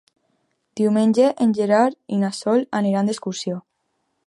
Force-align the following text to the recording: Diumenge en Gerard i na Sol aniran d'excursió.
Diumenge 0.79 1.27
en 1.45 1.53
Gerard 1.59 1.99
i 2.17 2.21
na 2.23 2.33
Sol 2.41 2.65
aniran 2.81 3.11
d'excursió. 3.13 3.63